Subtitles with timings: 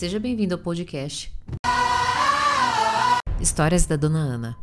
[0.00, 1.30] Seja bem-vindo ao podcast
[3.38, 4.56] Histórias da Dona Ana.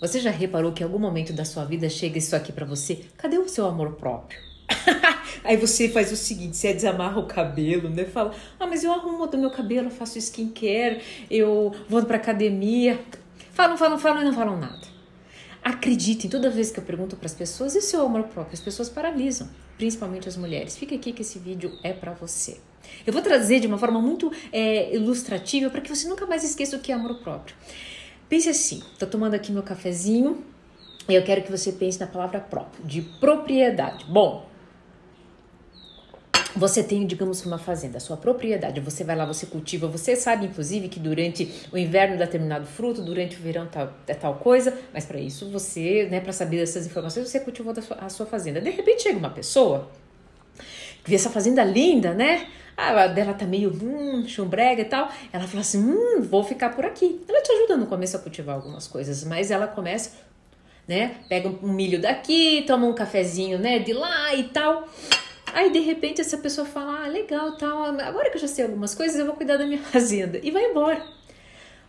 [0.00, 3.04] Você já reparou que em algum momento da sua vida chega isso aqui para você?
[3.16, 4.40] Cadê o seu amor próprio?
[5.44, 8.04] Aí você faz o seguinte, você desamarra o cabelo, né?
[8.04, 11.00] Fala, ah, mas eu arrumo do meu cabelo, faço skincare,
[11.30, 12.98] eu vou pra academia.
[13.52, 14.88] Falam, falam, falam e não falam nada.
[15.62, 18.54] Acreditem, toda vez que eu pergunto para as pessoas, e seu amor próprio?
[18.54, 20.76] As pessoas paralisam, principalmente as mulheres.
[20.76, 22.58] Fica aqui que esse vídeo é para você.
[23.06, 26.76] Eu vou trazer de uma forma muito é, ilustrativa para que você nunca mais esqueça
[26.76, 27.56] o que é amor próprio.
[28.28, 30.44] Pense assim: tô tomando aqui meu cafezinho
[31.08, 34.04] e eu quero que você pense na palavra próprio, de propriedade.
[34.08, 34.48] Bom,
[36.54, 40.46] você tem, digamos, uma fazenda, a sua propriedade, você vai lá, você cultiva, você sabe,
[40.46, 44.76] inclusive, que durante o inverno dá determinado fruto, durante o verão tal, é tal coisa,
[44.92, 48.60] mas para isso você, né, para saber dessas informações, você cultivou sua, a sua fazenda.
[48.60, 49.90] De repente chega uma pessoa
[51.02, 52.46] que vê essa fazenda linda, né?
[52.82, 55.10] Ah, dela tá meio hum, chumbrega e tal.
[55.32, 57.22] Ela fala assim: hum, vou ficar por aqui.
[57.28, 60.12] Ela te ajuda no começo a cultivar algumas coisas, mas ela começa,
[60.88, 61.16] né?
[61.28, 64.88] Pega um milho daqui, toma um cafezinho, né, de lá e tal.
[65.52, 68.94] Aí de repente essa pessoa fala: ah, legal, tal, agora que eu já sei algumas
[68.94, 70.40] coisas, eu vou cuidar da minha fazenda.
[70.42, 71.04] E vai embora.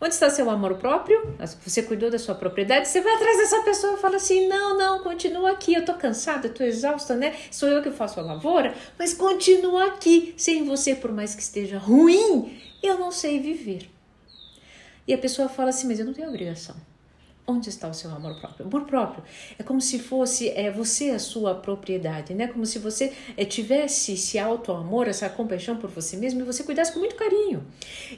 [0.04, 1.36] Onde está seu amor próprio?
[1.64, 2.88] Você cuidou da sua propriedade?
[2.88, 5.76] Você vai atrás dessa pessoa e fala assim: não, não, continua aqui.
[5.76, 7.36] Eu tô cansada, eu tô exausta, né?
[7.52, 10.34] Sou eu que faço a lavoura, mas continua aqui.
[10.36, 13.92] Sem você, por mais que esteja ruim, eu não sei viver.
[15.08, 16.76] E a pessoa fala assim: mas eu não tenho obrigação.
[17.48, 18.66] Onde está o seu amor próprio?
[18.68, 19.24] Amor próprio
[19.58, 22.48] é como se fosse é, você a sua propriedade, né?
[22.48, 26.94] Como se você é, tivesse esse auto-amor, essa compaixão por você mesmo e você cuidasse
[26.94, 27.66] com muito carinho.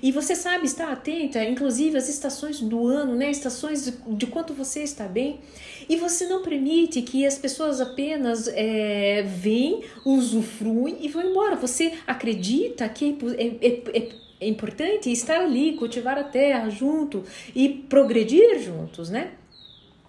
[0.02, 3.32] E você sabe estar atenta, inclusive às estações do ano, né?
[3.32, 5.40] Estações de, de quanto você está bem.
[5.88, 11.56] E você não permite que as pessoas apenas é, vêm, usufruem e vão embora.
[11.56, 17.24] Você acredita que é, é, é é importante estar ali, cultivar a terra junto
[17.56, 19.32] e progredir juntos, né?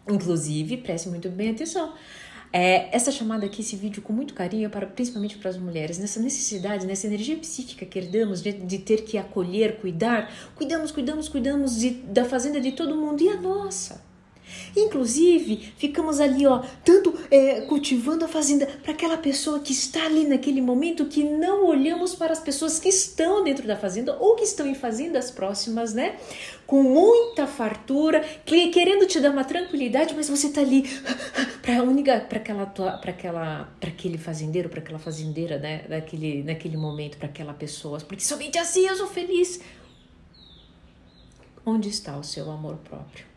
[0.09, 1.95] Inclusive, preste muito bem atenção.
[2.53, 6.21] É, essa chamada aqui, esse vídeo com muito carinho, para, principalmente para as mulheres, nessa
[6.21, 11.77] necessidade, nessa energia psíquica que herdamos de, de ter que acolher, cuidar, cuidamos, cuidamos, cuidamos
[11.77, 14.14] de, da fazenda de todo mundo e a nossa.
[14.77, 20.27] Inclusive, ficamos ali, ó, tanto é, cultivando a fazenda para aquela pessoa que está ali
[20.27, 24.45] naquele momento que não olhamos para as pessoas que estão dentro da fazenda ou que
[24.45, 26.17] estão em fazendas próximas, né?
[26.67, 30.83] Com muita fartura, querendo te dar uma tranquilidade, mas você tá ali
[31.63, 36.77] para única para aquela para aquela para aquele fazendeiro, para aquela fazendeira, né, naquele naquele
[36.77, 39.61] momento para aquela pessoa, porque somente assim eu sou feliz.
[41.67, 43.34] Onde está o seu amor próprio?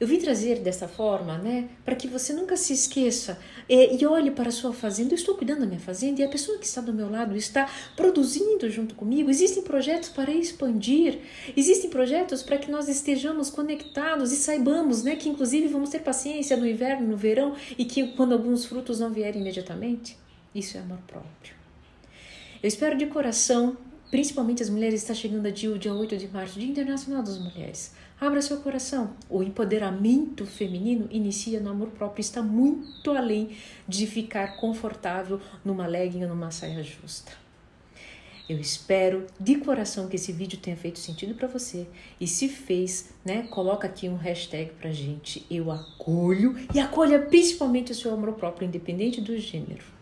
[0.00, 3.38] Eu vim trazer dessa forma, né, para que você nunca se esqueça
[3.68, 5.12] é, e olhe para a sua fazenda.
[5.12, 7.68] Eu estou cuidando da minha fazenda e a pessoa que está do meu lado está
[7.96, 9.30] produzindo junto comigo.
[9.30, 11.18] Existem projetos para expandir,
[11.56, 16.56] existem projetos para que nós estejamos conectados e saibamos, né, que inclusive vamos ter paciência
[16.56, 20.16] no inverno, no verão e que quando alguns frutos não vierem imediatamente.
[20.54, 21.54] Isso é amor próprio.
[22.62, 23.76] Eu espero de coração
[24.14, 27.92] principalmente as mulheres, está chegando a dia, dia 8 de março, Dia Internacional das Mulheres.
[28.24, 29.10] Abra seu coração.
[29.28, 33.50] O empoderamento feminino inicia no amor próprio, está muito além
[33.86, 37.32] de ficar confortável numa legging ou numa saia justa.
[38.48, 41.86] Eu espero de coração que esse vídeo tenha feito sentido para você.
[42.18, 45.44] E se fez, né, coloca aqui um hashtag pra gente.
[45.50, 49.93] Eu acolho e acolha principalmente o seu amor próprio, independente do gênero.